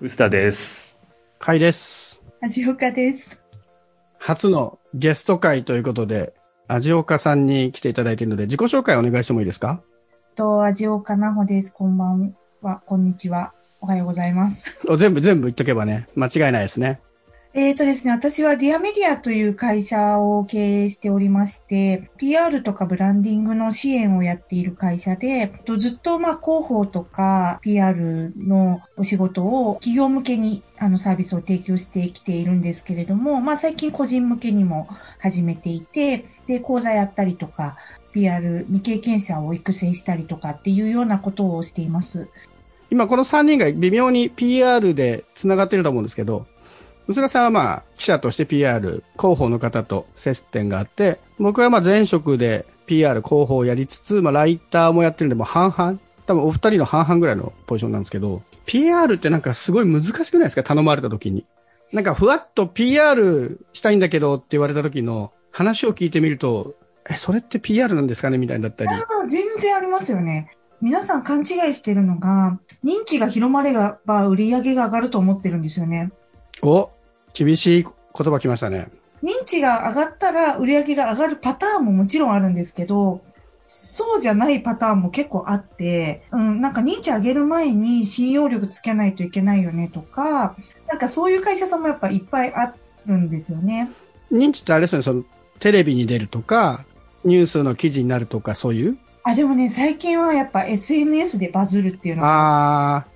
[0.00, 0.96] 臼田です。
[1.38, 2.22] かいです。
[2.40, 3.42] 味岡です。
[4.18, 6.32] 初のゲスト会ということで、
[6.68, 9.82] 味岡さんに来ていただいているので、自己紹介お願いしてもいいですか？
[10.36, 11.72] と、味岡奈穂です。
[11.72, 13.52] こんばんは、こんにちは。
[13.80, 14.84] おはようございます。
[14.88, 17.00] お全部全部言っとけばね、間違いないですね。
[17.52, 34.88] えーとですね、私はディアメディアという会社を経営しておりまして、PR とかブランディングの支援をやっている会社で、ずっとまあ広報とか PR のお仕事を企業向けにあのサービスを提供してきているんですけれども、まあ最近個人向けにも
[35.18, 37.78] 始めていて、で、講座やったりとか、
[38.12, 42.28] PR 未経験者を育成したりとかっていうようなことをしています。
[42.92, 46.46] 今この3人が微妙に PR で繋がってると思うんですけど、
[47.10, 60.62] 薄田さんはまあ、記者として PR、広報の方と接点があって、僕はまあ前職で PR、広報をやりつつ、まあライターもやってるんで、もう半々、多分お二人の半々ぐらいのポジションなんですけど、PR ってなんかすごい難しくないですか？
[60.62, 61.44] 頼まれた時に。
[61.92, 66.76] なんかふわっと PR したいんだけどって言われた時の話を聞いてみると、
[67.08, 68.38] え、それって PR なんですかね？
[68.38, 68.90] みたいになったり。
[68.90, 70.56] ああ全然ありますよね。
[70.80, 73.74] 皆さん勘違いしてるのが、認知が広まれ
[74.06, 76.12] ば売り上げが上がると思ってるんですよね。
[76.62, 76.90] お
[77.32, 78.88] 厳しい言葉来ましたね。
[79.22, 83.20] 認知が上がったら売り上げが上がるパターンももちろんあるんですけど、
[83.60, 90.56] そうじゃないパターンも結構あって、うん、なんか認知上げる前に信用力つけないといけないよねとか、
[90.88, 92.74] なんかそういう会社さんもやっぱいっぱいあ
[93.06, 93.90] るんですよね。
[94.32, 95.24] 認知ってあれですよね、その、
[95.58, 96.86] テレビに出るとか、
[97.24, 98.96] ニュースの記事になるとか、そういう？
[99.24, 103.06] あ、でもね、最近はやっぱ SNS でバズるっていうのが、あ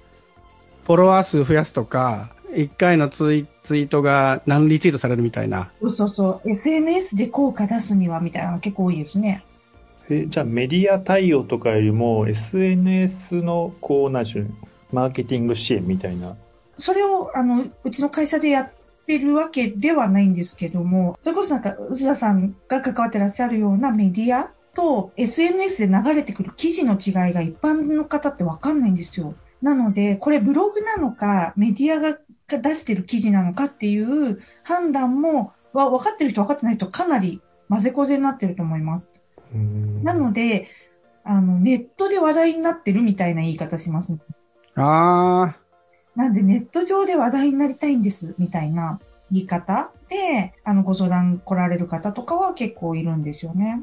[0.82, 5.70] ー、フォロワー数増やすとか、一回のツイツイートが何リツイートされるみたいな。
[5.80, 9.44] そうそうそう、SNS で効果出すにはみたいなの結構多いですね。
[10.10, 14.46] えじゃあメディア対応とかよりも SNS のこうなんでしょう
[14.92, 16.36] マーケティング支援みたいな。
[16.76, 18.70] それを、あの、うちの会社でやっ
[19.06, 29.34] てるわけではないんですけども、それこそなんか、臼田さんが関わってらっしゃるようなメディアと SNS で流れてくる記事の違いが一般の方ってわかんないんですよ。
[29.62, 39.10] なので、これブログなのか、メディアが出してる記事なのかっていう判断も、は分かってる人分かってない人かなり混ぜこぜになってると思います。
[40.02, 40.68] なので、
[41.24, 44.16] あの、ネットで話題になってるみたいな言い方します。
[44.76, 45.56] あ
[46.14, 49.00] なんでネット上で話題になりたいんです、みたいな
[49.30, 53.82] 言い方で、あの、ご相談来られる方とかは結構いるんですよね。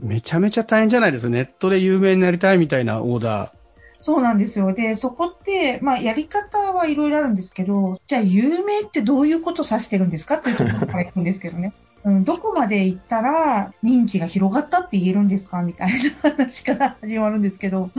[0.00, 1.30] ー、めちゃめちゃ大変じゃないですか。
[1.30, 3.55] ネットで有名になりたいみたいなオーダー。
[3.98, 4.72] そうなんですよ。
[4.72, 11.72] で、そこって、まあ、やり方はいろいろあるんですけど、じゃあ、有名ってどういうこと指してるんですかっていうところから行くんですけどね。
[12.04, 15.88] うん、どこまで行ったら認知が広がったって言えるんですかみたい
[16.22, 17.90] な話から始まるんですけど。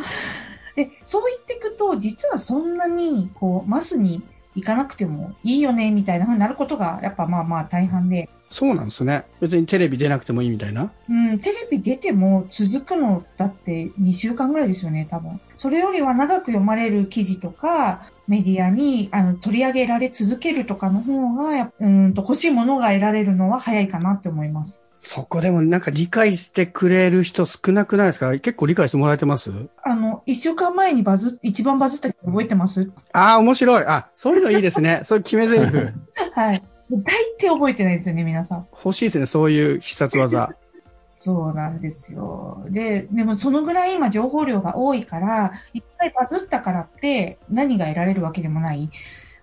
[0.76, 4.24] で、そう言っていくと、実はそんなに、こう、マスに
[4.56, 8.30] 行かなくてもいいよね、みたいな風になることが、やっぱまあまあ大半で。
[8.50, 9.26] そうなんですね。
[9.42, 10.92] 別にテレビ出なくてもいいみたいな？
[11.10, 15.40] うん、テレビ出ても続くのだって2週間ぐらいですよね、多分。
[15.58, 24.80] それよりは長く読まれる記事とか、メディアにあの取り上げられ続けるとかの方が、うーんと欲しいものが得られるのは早いかなって思います。
[25.00, 28.32] そこでもなんか理解してくれる人少なくないですか？
[28.40, 29.52] 結構理解してもらえてます？
[29.84, 32.90] あの、1週間前にバズっ、一番バズった記事覚えてます？
[33.14, 33.84] ああ、面白い。
[33.86, 35.02] あ、そういうのいいですね。
[35.04, 35.76] そういう決め台詞。
[36.34, 36.64] はい。
[36.92, 38.68] 大抵覚えてないですよね、皆さん。
[38.72, 39.26] 欲しいですね。
[39.26, 40.50] そういう必殺技。
[41.10, 42.64] そうなんですよ。
[42.70, 48.92] で、でもそのぐらい今情報量が多いから、一回バズったからって何が得られるわけでもない。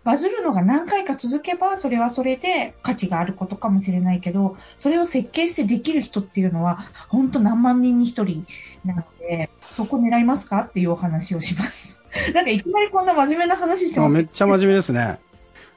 [0.04, 8.46] バズるのが何回か続けば、それはそれで価値があることかもしれないけど、それを設計してできる人っていうのは、本当何万人に一人
[8.84, 12.02] なので、そこ狙いますかっていうお話をします。
[12.34, 15.18] なんかいきなりこんな真面目な話してますあめっちゃ真面目ですね。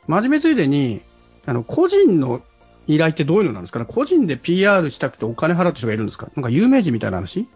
[0.08, 1.02] 真面目ついでに、
[1.48, 2.42] あの、個人の
[2.86, 3.86] 依頼ってどういうのなんですかね？
[3.88, 6.30] 個人で PR したくてお金払う人がいるんですか？
[6.36, 7.48] なんか有名人みたいな話？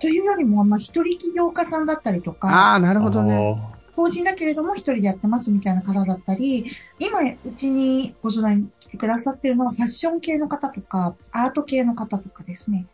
[0.00, 3.60] というよりも、まあ、一人起業家さんだったりとか、ああ、なるほどね。
[3.94, 6.66] 法人だけれども一人でやってますみたいな方だったり、
[6.98, 12.86] 今うちにご相談に来てくださってるのはファッション系の方とか、アート系の方とかですね。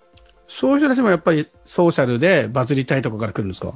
[0.48, 3.74] そういう人たちもやっぱりソーシャルでバズりたいとかから来るんですか？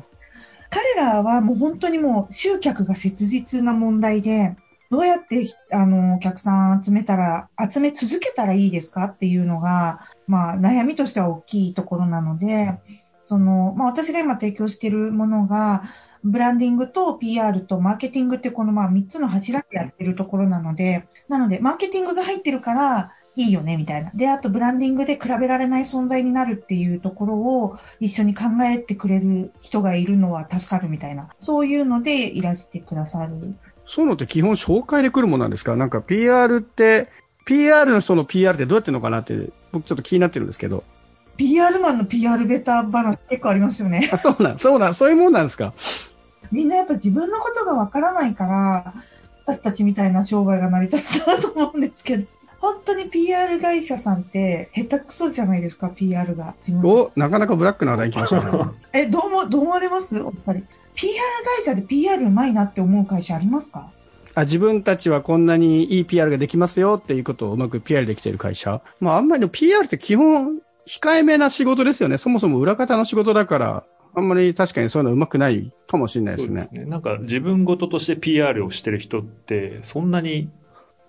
[0.68, 4.56] 彼らはもう本当にもう集客が切実な問題で、
[4.92, 12.78] どうやってあのお客さん集めたら、集め続けたらいいですかっていうのが、まあ悩みとしては大きいところなので、
[13.22, 15.82] その、まあ私が今提供しているものが、
[16.22, 24.10] ブランディングと PR とマーケティングってこのまあ3つの柱でやってるところなので、なのでマーケティングが入ってるからいいよねみたいな。
[24.14, 31.30] で、あとブランディングで比べられない存在になるっていうところを一緒に考えてくれる人がいるのは助かるみたいな。
[31.38, 33.56] そういうのでいらしてくださる。
[33.94, 35.76] そういうのって基本紹介で来るもんなんですか？
[35.76, 37.08] なんか PR って、
[37.44, 40.82] PR の人の PR ってどうやってるのかなって、僕ちょっと気になってるんですけど。
[41.36, 44.08] PR マンの PR ベタ話結構ありますよね。
[44.10, 45.74] あ、そうなん、そうなん、そういうもんなんですか？
[46.50, 48.94] みんなやっぱ自分のことがわからないから、
[49.44, 52.26] 私たちみたいな商売が成り立つなと思うんですけど、
[52.60, 56.54] 本当に PR 会社さんって下手くそじゃないですか、PR が。
[56.82, 58.50] お、なかなかブラックな話題来ましたね。
[58.94, 60.18] え、どうも、どう思われます？
[60.18, 60.64] お二人。
[60.94, 61.12] PR
[61.58, 63.90] 会社で PR うまいなって思う会社ありますか？
[64.34, 68.80] あ自分たちはこんなにいい PR ができますよっていうことをうまく PR できている会社。
[69.00, 72.16] まああんまりでも PR って基本控えめな仕事ですよね。
[72.18, 73.84] そもそも裏方の仕事だから、
[74.14, 76.84] あんまり確かにそういうのうまくないかもしれないですねそうです。
[76.84, 76.90] ね。
[76.90, 80.48] なんか自分事として PR をしてる人って、そんなに、い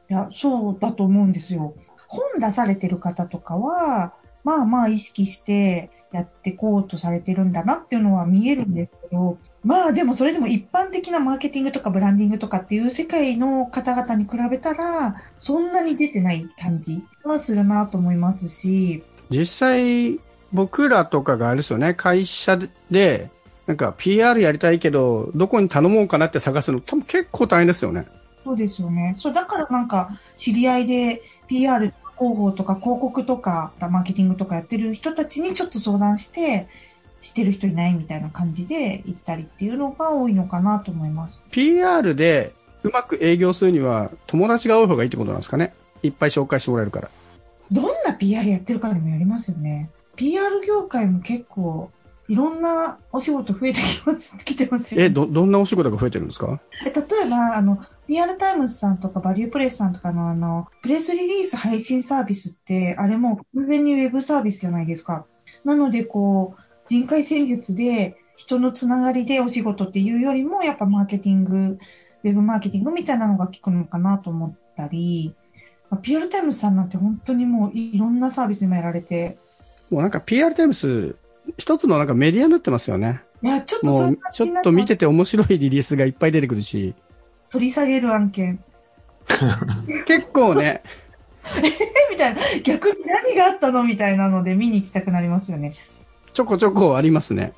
[0.10, 1.76] や、そうだと思うんですよ。
[2.08, 4.14] 本出されてる方とかは、
[4.44, 20.20] まあまあ意識してやってこうとされてるんだなっていうのは見えるんですけど、まあでもそれでも一般的なマーケティングとかブランディングとかっていう世界の方々に比べたら、そんなに出てない感じはするなと思いますし、実際、
[20.52, 22.60] 僕らとかがあれですよね、会社
[22.92, 23.30] で、
[23.66, 28.06] なんか PR やりたいけど、どこに頼もうかなって探すの多分結構大変ですよね。
[28.44, 29.14] そうですよね。
[29.16, 36.68] そう、だからなんか、知り合いで PR 広報とか広告とか、マーケティングとかやってる人たちにちょっと相談して、
[37.24, 41.42] 知ってる人いないみたいな感じで行ったりっていうのが多いのかなと思います。
[41.52, 42.54] PR で
[42.84, 45.74] うまく営業するには友達が多い方がいいってことなんですかね？
[46.04, 47.10] いっぱい紹介してもらえるから。
[47.72, 49.90] どんな PR やってるかにもよりますよね。
[50.18, 51.90] PR 業界も結構、
[52.28, 55.06] いろんなお仕事増えてきます、来てますよね。
[55.06, 56.60] え、ど、どんなお仕事が増えてるんですか？
[56.86, 65.26] え例えば、あの、PR タイムズさんとか ValuePress さんとかのあの、プレスリリース配信サービスって、あれもう完全にウェブサービスじゃないですか。
[65.64, 71.78] なので、こう、人海戦術で人のつながりでお仕事っていうよりも、やっぱマーケティング、
[72.24, 75.34] ウェブマーケティングみたいなのが効くのかなと思ったり、
[75.90, 79.38] まあ PR タイムズさんなんて本当にもういろんなサービス今やられて、
[79.90, 81.16] もうなんか PR タイムス、
[81.58, 83.22] 一つのなんかメディアになってますよね。
[83.42, 86.96] いや、ちょっとちょっと見てて面白いリリースがいっぱい出てくるし、
[87.50, 88.64] 取り下げる案件。
[90.08, 90.82] 結構ね、
[91.62, 91.62] え
[92.10, 95.76] みたいな、逆に何があったのみたいなので見に行きたくなりますよね。
[96.34, 97.54] ちょこちょこありますね。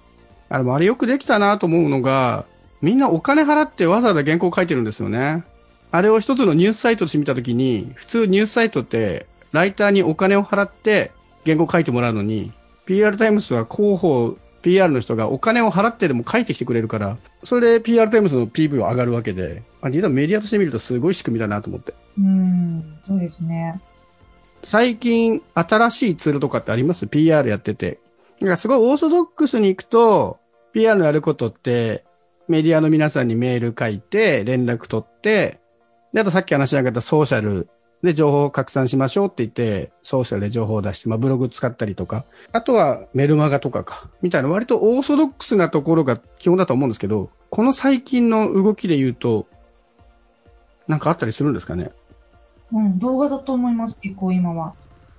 [0.49, 2.45] あの、あれよくできたなと思うのが、
[2.81, 5.43] みんなお金払ってわざわざ原稿書いてるんですよね。
[5.91, 11.11] あれを一つのニュースサイトとして見たときに、普通ニュースサイトって、ライターにお金を払って
[11.45, 12.51] 原稿書いてもらうのに、
[12.85, 21.93] PR タイムスは広報、PR の人がお金を払ってでも書いてきてくれるから、それで PR タイムスの PV は上がるわけで、あ実はメディアとして見るとすごい仕組みだなと思って。
[22.17, 23.79] うん、そうですね。
[24.63, 27.99] 最近新しいツールとかってあります ?PR やってて。
[28.41, 30.39] なんかすごいオーソドックスに行くと、
[30.73, 32.03] PR のやることって、
[32.47, 35.59] メディアの皆さんにメール書いて、連絡取って、
[36.13, 37.69] で、あとさっき話し上げたソーシャル
[38.03, 49.47] で情報を拡散しましょうって言って、ソーシャルで情報を出して、まあブログ使ったりとか、あとはメルマガとかか、みたいな割とオーソドックスなところが基本だと思うんですけど、この最近の動きで言うと、
[50.87, 51.91] なんかあったりするんですかね？
[52.71, 54.73] うん、動画だと思います、結構今は。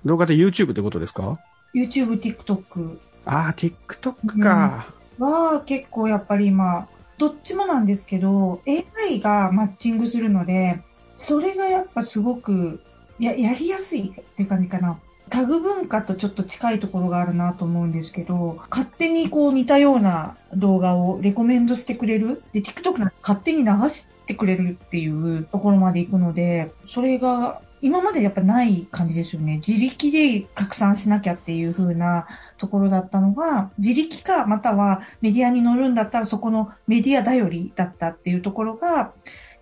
[0.05, 1.39] 動画で YouTube ってことですか？
[1.73, 4.87] YouTube、TikTok ああ、TikTok か。
[5.19, 6.87] は結構やっぱり今、
[7.17, 10.79] どっちもなんですけど、AI がマッチングするので、
[11.13, 12.79] それがやっぱすごく
[13.19, 14.99] ややりやすいって感じかな。
[15.29, 22.43] タグ文化とちょっと近いところがあるなと思うんですけど、勝手にこう似たような動画をレコメンドしてくれる。
[22.53, 29.57] で、TikTok なんか勝手に流してくれるっていうところまで行くので、それが今までやっぱない感じですよね。
[29.65, 39.13] 自力で拡散しなきゃっていう風なところだったのが、自力かまたはメディアに乗るんだったらそこのメディア頼りだったっていうところが、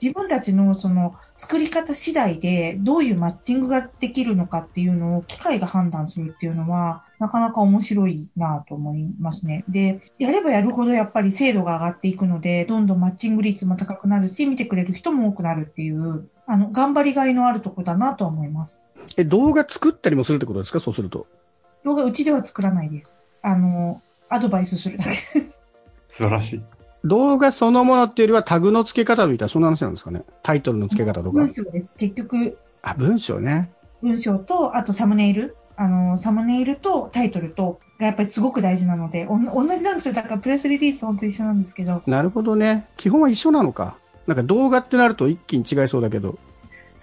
[0.01, 9.63] 自分たちのその作り方次第でどういうマッチングができるのかっていうのを機械が判断するっていうのは、なかなか面白いなと思いますね。
[9.67, 18.79] で、やればやるほどやっぱり精度が上がっていくので、どんどんマッチング率も高くなるし、見てくれる人も多くなるっていう、あの、頑張りがいのあるとこだなと思います。
[19.17, 20.79] え、動画作ったりもするってことですか？
[20.79, 21.27] そうすると。
[21.83, 23.13] 動画うちでは作らないです。
[23.41, 25.11] あの、アドバイスするだけ。
[26.09, 26.63] 素晴らしい。
[27.03, 30.23] 動画そのものっていうよりはタグの付け方みたいな、そんな話なんですかね？
[30.41, 31.49] タイトルの付け方とか文。
[31.49, 31.93] 章です。
[31.97, 33.69] 結局、あ、文章ね。
[34.01, 35.55] 文章と、あとサムネイル。
[35.77, 40.13] あの、サムネイルとタイトルと、がやっぱりすごく大事なので、おん同じなんですよ。
[40.13, 42.87] だからプレスリリース本当一緒なんですけど、なるほどね。
[42.97, 43.97] 基本は一緒なのか。
[44.27, 46.37] なんか動画ってなると一気に違いそうだけど。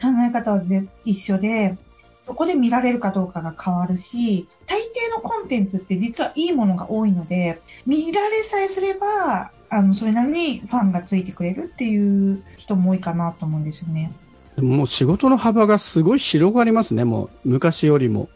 [0.01, 1.77] 考え方はぜ一緒で、
[2.23, 14.13] そこで見られるかどうかが変わるし、大抵のコンテンツって実はいいものが多いので、見られさえすれば、あの、それなりにファンがついてくれるっていう人も多いかなと思うんですよね。
[14.57, 18.29] もう仕事の幅がすごい広がりますね、もう昔よりも。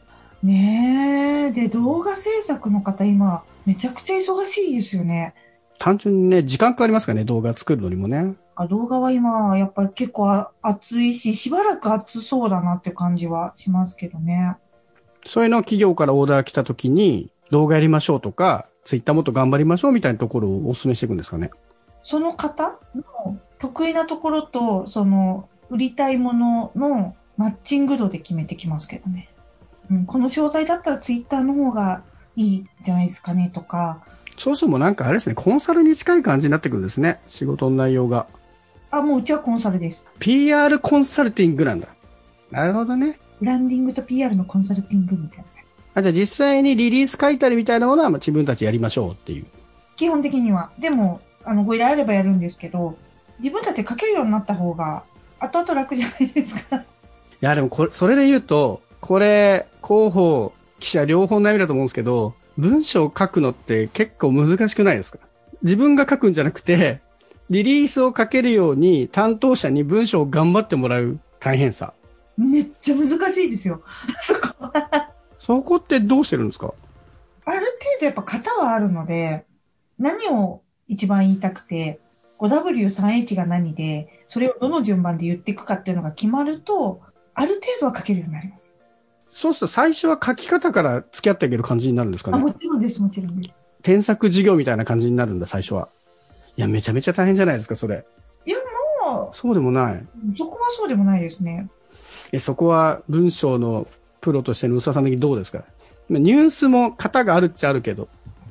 [0.42, 1.52] ねえ。
[1.52, 5.34] で、動画制作の方今、めちゃくちゃ忙しいですよね。
[5.78, 8.34] 単純にね、時間かかりますからね、動画作るのにもね。
[8.56, 14.56] あ動画は今、やっぱり結構あ熱いし、しばらく熱そうだなって感じはしますけどね。
[15.26, 21.50] そういうのを企業からオーダー来た時に、動画やりましょうとか、ツイッターもっと頑張りましょうみたいなところをお勧めしていくんですかね。
[22.02, 29.28] その方の得意なところと、その、売りたいもののマッチング度で決めてきますけどね。
[29.90, 32.02] うん、この詳細だったらツイッターの方が
[32.36, 34.02] いいんじゃないですかねとか、
[34.38, 37.20] そうするともうなんかあれですね、コンサルに近い感じになってくるんですね。
[37.26, 38.26] 仕事の内容が。
[38.98, 40.06] あ、もううちはコンサルです。
[40.18, 41.88] PR コンサルティングなんだ。
[42.50, 43.18] なるほどね。
[43.40, 45.44] ブランディングと PR のコンサルティングみたいな。
[45.94, 49.46] あ、じゃあ実際にリリース書いたりみたいなものはまあ自分たちやりましょうっていう。
[49.96, 50.70] 基本的には。
[50.78, 52.96] でも、あの、ご依頼あればやるんですけど、
[53.38, 55.04] 自分たちで書けるようになった方が、
[55.38, 56.76] 後々楽じゃないですか。
[56.78, 56.82] い
[57.40, 65.18] や、でもこれ、それで言うと、これ、広報、記者両方悩みだと思うんですけど、文章を書くのって結構難しくないですか？
[65.62, 67.00] 自分が書くんじゃなくて、
[67.48, 71.92] リリースを書けるように担当者に文章を頑張ってもらう大変さ。
[72.36, 73.82] めっちゃ難しいですよ。
[74.22, 75.10] そこは。
[75.38, 76.74] そこってどうしてるんですか？
[77.44, 77.66] ある程
[78.00, 79.44] 度やっぱ型はあるので、
[79.98, 82.00] 何を一番言いたくて、
[82.40, 87.00] 5W3H が何で、それをどの順番で言っていくかっていうのが決まると、
[87.34, 88.74] ある程度は書けるようになります。
[89.28, 93.54] そうすると最初は書き方から付き合っていける感じになるんですかあ、ねもちろんです、もちろんです。
[93.82, 95.88] 添削授業みたいな感じになるんだ、最初は。
[96.56, 98.04] いや、めちゃめちゃ大変じゃないですか、それ。
[99.06, 99.94] もそうでもない。
[99.94, 101.68] う、そこはそうでもないですね。
[102.32, 103.86] え、そこは文章の
[104.20, 105.64] プロとしての薄田さん的にどうですか？
[106.08, 108.08] ニュースも型があるっちゃあるけど。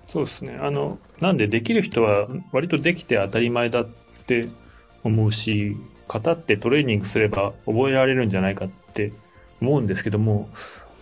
[0.09, 0.57] そうですね。
[0.62, 3.88] あの、なんでできる人は割とできて当たり前だっ
[4.27, 4.47] て
[5.03, 5.75] 思うし、
[6.07, 9.12] 型ってトレーニングすれば覚えられるんじゃないかって
[9.62, 10.50] 思うんですけども、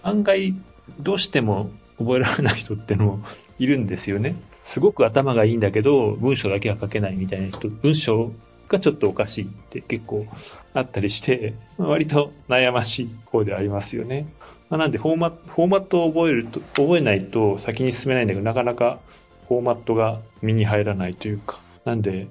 [0.02, 0.56] 案外
[1.00, 1.70] どうしても
[2.00, 3.20] 覚えられない人ってのも
[3.60, 4.36] いるんですよね。
[4.64, 8.32] すごく頭がいいんだけど、文章だけは書けないみたいな人、文章
[8.70, 10.26] がちょっとおかしいって結構
[10.74, 14.26] あったりして、割と悩ましい方でありますよね。
[14.70, 19.00] まあなんでフォーマフォーマットを覚えると、覚えないと先に進めないんだけど、なかなか
[19.48, 21.60] フォーマットが身に入らないというか。
[21.86, 22.28] なんで、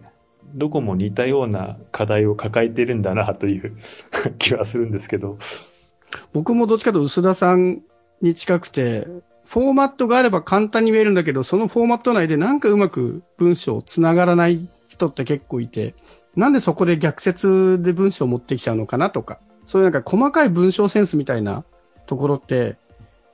[0.55, 3.77] どこも似たような課題を抱えてるんだなという
[4.39, 5.39] 気はするんですけど。
[6.33, 7.83] 僕もどっちかというと薄田さん
[8.21, 9.07] に近くて、
[9.53, 15.95] フォーマットがあれば簡単に見えるんだけど、そのフォーマット内でなんかうまく文章繋がらない人って結構いて、
[16.35, 21.65] なんでそこで逆説で文章を持ってきちゃうのかなとか、そういうなんか細かい文章センスみたいな
[22.07, 22.77] ところって、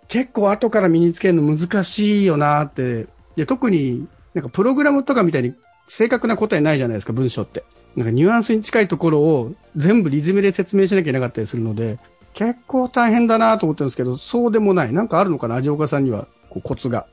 [0.09, 3.07] 結構後から身につけるの難しいよなって。
[3.37, 5.55] で、特になんかプログラムとかみたいに
[5.87, 7.63] 正確な答えないじゃないですか、文章って。
[7.95, 11.99] なんかニュアンスに近いところを全部リズムで説明しなきゃいけなかったりするので、
[12.39, 14.93] 結構大変だなと思ってるんですけど、そうでもない。
[14.93, 15.57] なんかあるのかな？
[15.57, 17.09] 味岡さんには、こうコツが。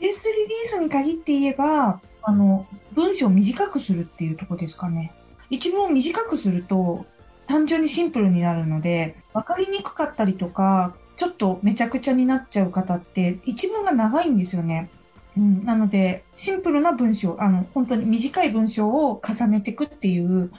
[0.00, 5.12] ベースリリースに限って言えば、あの、文章を短くするっていうとこですかね。
[5.50, 7.04] 一文を短くすると、
[7.48, 14.88] 単純にシンプルになるので、わかりにくかったりとか、ちょっとめちゃくちゃになっちゃう方って、一文が長いんですよね。
[15.36, 20.52] うん、なので、シンプルな文章、あの、本当に短い文章を重ねていくっていう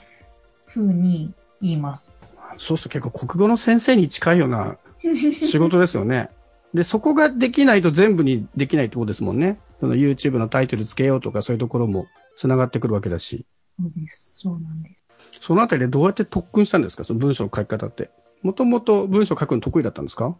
[0.66, 2.14] 風に言います。
[2.58, 6.30] そうすると結構国語の先生に近いような 仕事ですよね。
[6.74, 9.58] で、そこができないと全部にできないってことですもんね。
[9.80, 12.06] その YouTube のタイトルつけようとかそういうところも
[12.36, 13.44] 繋がってくるわけだし。
[13.78, 14.30] そうです。
[14.38, 15.04] そうなんです。
[15.40, 17.04] そのあたりでどうやって特訓したんですか？
[17.04, 18.10] その文章の書き方って。
[18.42, 20.36] もともと文章書くの得意だったんですか？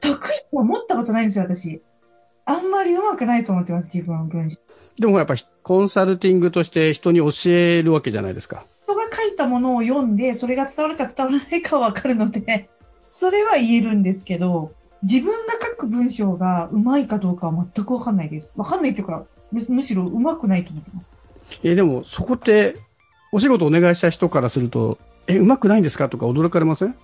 [0.00, 1.82] 得意と思ったことないんですよ、私。
[2.46, 4.56] あんまり上手くないと思ってます、自分は文章。
[4.98, 8.64] でもやっぱコンサルティングとして人に教えるわけじゃないですか。
[8.88, 12.68] 人が書いたものを読んで、それが伝わるか伝わらないかはわかるので、
[13.02, 18.52] それは言えるんですけど、自分が書く文章がうまいかどうかは全くわかんないです。
[18.56, 21.10] わかんないっていうか、むむしろうまくないと思ってます。
[21.62, 22.76] えーでもそこって
[23.32, 26.94] お仕事お願いした人からすると、え、うまくないんですかとか驚かれません？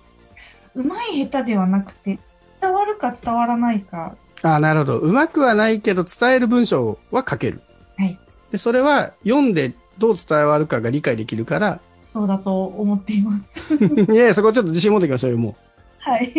[0.75, 2.19] うまい下手ではなくて、
[2.61, 4.97] 伝わるか伝わらないか、ああ、なるほど。
[4.97, 7.61] うまくはないけど伝える文章は書ける。
[7.97, 8.17] はい。
[8.51, 13.59] で、それは読んでどう伝わるかが理解できるから、そうだと思っています。
[13.75, 15.55] いやいや、そこちょっと自信持ってきましたよ、も
[15.99, 16.33] はい。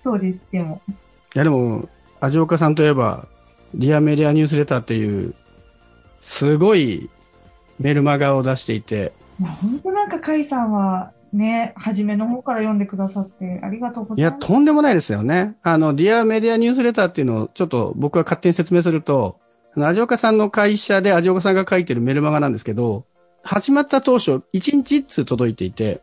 [0.00, 0.82] そうです、でも。
[0.88, 0.92] う。
[0.92, 0.94] い
[1.38, 1.88] や、でも、
[2.20, 3.26] 味岡さんといえば、
[3.74, 5.34] リアメディアニュースレターっていう、
[6.20, 7.10] すごい
[7.78, 14.46] メルマガを出していて、まあ、本当なんか、カイさんは、ね、初めの方から読んでくださって、ありがとうごいや、ざいます。
[14.46, 15.56] とんでもないですよね。
[15.62, 19.38] あの、ディアメディアニュースレターっていうのを、ちょっと僕が勝手に説明すると、
[19.74, 23.04] 味岡さんの会社で味岡さんが書いてるメルマガなんですけど、
[23.42, 26.02] 始まった当初、1日1通届いていて、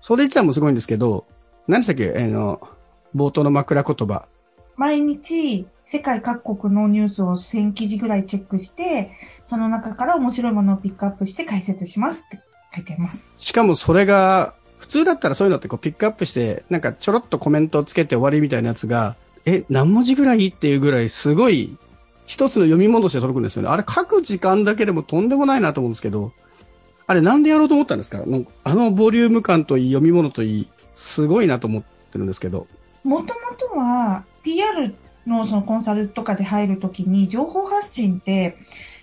[0.00, 1.26] それ自体もすごいんですけど、
[1.66, 2.14] 何でしたっけ？
[2.16, 2.60] あの、
[3.16, 4.26] 冒頭の枕言葉。
[4.76, 9.12] 毎日、世界各国のニュースを1000記事ぐらいチェックして、
[9.44, 12.40] その中から面白いものをピックアップして解説しますって
[12.74, 13.32] 書いてます。
[13.38, 20.48] しかもそれが、普通だったらそういうのってこうピックアップして、なんかちょろっとコメントをつけて終わりみたいなやつが、え、何文字ぐらい？
[20.48, 21.76] っていうぐらいすごい、
[22.26, 23.68] 一つの読み物として届くんですよね。
[23.68, 26.32] あれ書く時間だけでもとんでもないなと思うんですけど、
[27.06, 28.24] あれなんでやろうと思ったんですか？
[28.64, 32.66] あのボリューム感といい、読み物といい、すごいなと思ってるんですけど。
[33.02, 34.94] もともとは、PR
[35.26, 38.56] のそのコンサルとかで入るときに、情報発信って、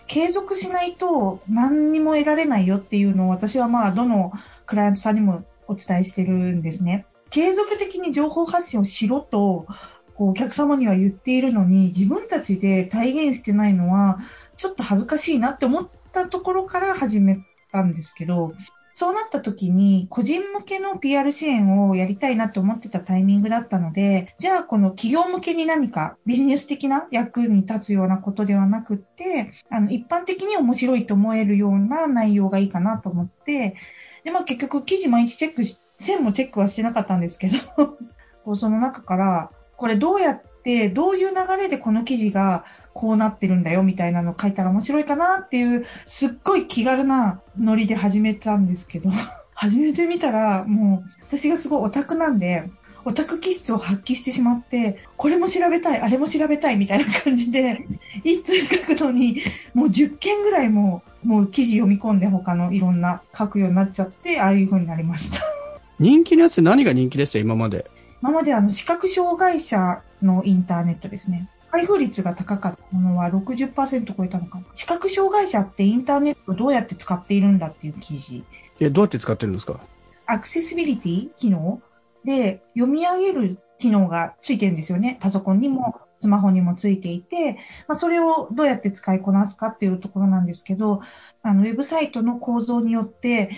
[0.07, 4.33] 継続しないと何にも得られないよっていうのを私はまあ、どの
[4.65, 7.05] クライアントさんにもお伝えしてるんですね。
[7.29, 9.67] 継続的に情報発信をしろと、
[10.15, 14.19] こうお客様には言っているのに、自分たちで体現してないのは、
[14.57, 17.39] ちょっと恥ずかしいなって思ったところから始め
[17.71, 18.53] たんですけど、
[18.93, 33.75] そうなった時に、個人向けの PR 支援をやりたいなと思ってたタイミングだったので、じゃあこの企業向けに何かビジネス的な役に立つようなことではなくって、あの、一般的に面白いと思えるような内容がいいかなと思って、
[34.23, 37.97] で、まあ結局記事毎日チェックし、線もチェックはしてなかったんですけど、
[38.55, 49.09] その中から、これどうやって、どういう流れでこの記事がこうなってるんだよみたいなの書いたら面白いかなっていう、すっごい気軽なノリで始めたんですけど、
[49.55, 52.69] 始めてみたら、もう、私がすごいオタクなんで、
[53.05, 57.79] オタク気質を発揮してしまって、これも調べたい、あれも調べたいみたいな感じで、
[58.23, 59.37] 一通書くのに、
[59.73, 65.39] もう10件ぐらいも、もう記事読み込んで他のいろんな書くようになっちゃって、ああいう風になりました。
[65.99, 67.39] 人気のやつ何が人気でした？
[67.39, 67.89] 今まで。
[68.21, 71.49] 今まであの、視覚障害者のインターネットですね。
[71.71, 74.65] 開封率が高かったものは60%超えたのかな。
[74.75, 78.43] 視覚障害者ってインターネットをどうやって使っているんだっていう記事。
[78.79, 79.79] え、どうやって使ってるんですか？
[80.25, 81.81] アクセシビリティ機能
[82.23, 85.17] で読み上げる機能がついてるんですよね。
[85.21, 87.53] パソコンにもスマホにもついていて、
[87.87, 91.01] まあ、それをどうやって使いこなすかっていうところなんですけど、
[91.41, 93.49] あの、ウェブサイトの構造によって、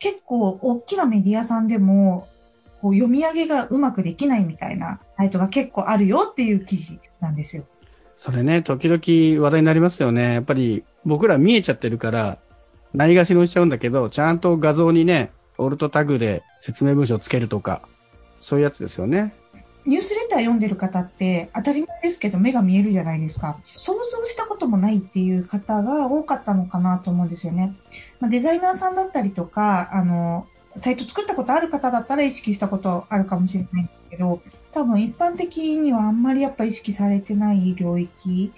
[0.00, 2.26] 結構大きなメディアさんでも、
[2.80, 7.64] こう読み上げがうまくできないみたいなサイトが結構あるよっていう記事なんですよ。
[8.16, 10.34] それね、時々話題になりますよね。
[10.34, 12.38] やっぱり僕ら見えちゃってるから、
[12.94, 17.82] ないがしろにしちゃうんだけど、ちゃんと画像にね、オルトタグで説明文章をつけるとか、
[18.40, 19.32] そういうやつですよね。
[19.86, 23.58] ニュースレター読んでる方って当たり前ですけど目が見えるじゃないですか。
[23.76, 27.74] 想像したこともないっていう方が多かったのかなと思うんですよね。
[28.20, 30.46] まあ、デザイナーさんだったりとか、あの、
[30.78, 34.40] サイト作ったことある方だったら意識したことあるかもしれないんですけど、
[34.72, 38.52] 多分一般的にはあんまりやっぱ意識されてない領域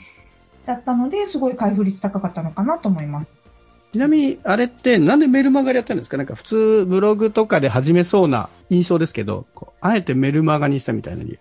[0.66, 3.30] だったので、すごい開封率高かったのかなと思います。
[3.92, 6.16] ちなみに、あれってなんでメルマガでやってるんですか？
[6.16, 9.46] なんか普通ブログとかで始めそうな印象ですけど、
[9.80, 11.38] あえてメルマガにしたみたいな理由。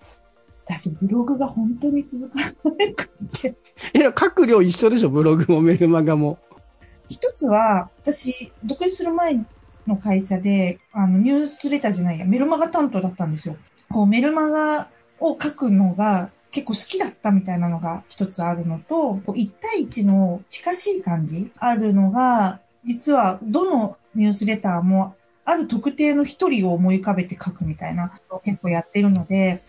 [0.65, 2.51] 私、ブログが本当に続かな
[2.95, 3.09] く
[3.41, 3.55] て。
[3.93, 6.37] いや、書く量一緒でしょブログもメルマガも。
[7.07, 9.43] 一つは、私、独立する前
[9.89, 13.58] の会社で、あの、ニュースレターじゃないや、メルマガ担当だったんですよ。
[13.91, 29.62] こう、メルマガを書くのが結構好きだったみたいなのが一つあるのと、こう1対1の近しい感じあるのが、実はどのニュースレターもある特定の一人を思い浮かべて書くみたいなのを結構やってるので、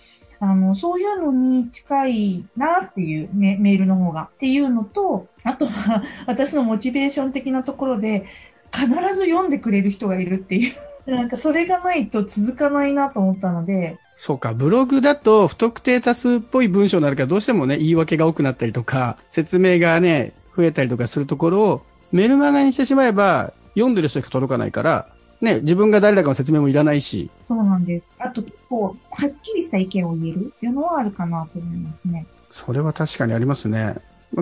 [0.43, 4.31] あの、そういうのに近いなっていう、ね、メールの方が。
[4.35, 8.25] っていうのと、あとは私のモチベーション的なところで、
[8.73, 10.73] 必ず読んでくれる人がいるっていう。
[11.11, 25.07] なんかそれがないと続かないなと思ったので、そうか、ブログだと不特定多数っぽい文章になるからどうしてもね、言い訳が多くなったりとか、説明がね、増えたりとかするところを、メルマガにしてしまえば、読んでる人しか届かないから、
[25.41, 28.11] ね、自分が誰だかの説明もいらないし、そうなんです。
[28.19, 32.27] あと結構、はっきりした意見を言えるっていうのはあるかなと思いますね。
[32.51, 33.95] それは確かにありますね。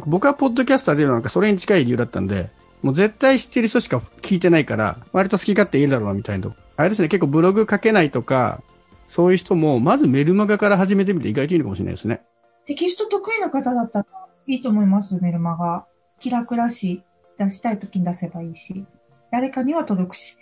[0.07, 2.51] 僕はポッドキャスターゼロなんかそれに近い理由だったんで、
[2.83, 6.55] もう絶対知ってる人しか聞いてないから、割と好き勝手言えるだろうなみたいな。
[6.77, 8.63] あれですね、結構ブログ書けないとか、
[9.07, 12.23] そういう人も、まずメルマガから始めてみて意外といいのかもしれないですね。
[12.67, 14.07] テキスト得意な方だったら
[14.47, 15.87] いいと思います、メルマガ。
[16.21, 17.03] 気楽だし、
[17.39, 18.85] 出したい時に出せばいいし、
[19.31, 20.37] 誰かには届くし。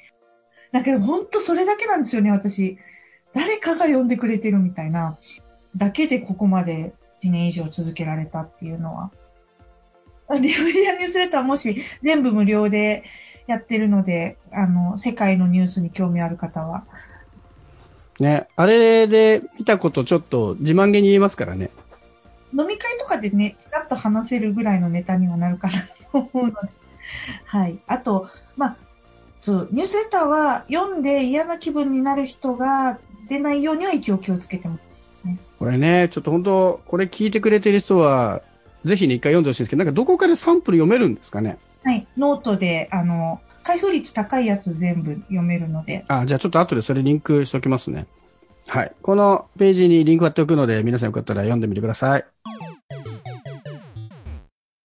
[0.73, 2.79] だけど本当それだけなんですよね、私。
[3.33, 5.19] 誰かが読んでくれてるみたいな、
[5.77, 9.11] だけでここまで1年以上続けられたっていうのは。
[10.29, 13.05] あディメディアニュースレターもし全部無料で
[13.47, 16.85] やってるので、あの、世界のニュースに興味ある方は、
[18.19, 21.71] ね、あれで見たことちょっと自慢げに言えますからね。
[22.57, 25.75] 飲み会とかでね、ちらっと話せるぐらいのネタにはなるかな
[26.13, 26.57] と思うので。
[27.45, 27.79] はい。
[27.87, 28.77] あと、まあ、
[29.41, 34.87] そう、ニュースレターは読んで嫌な気分になる人が出ないようには一応気をつけてます。
[35.59, 38.43] これね、ちょっと本当、これ聞いてくれてる人は、
[38.87, 41.59] ぜひね、一回読んでほしいんですけど、なんかどこかでサンプル読めるんですかね？
[41.85, 42.07] はい。
[42.17, 46.05] ノートで、あの、開封率高いやつ全部読めるので。
[46.09, 48.07] あ、じゃあちょっと後でそれリンクしておきますね。
[48.69, 48.93] はい。
[49.03, 52.25] このページにリンク貼っておくので、皆さんよかったら読んでみてください。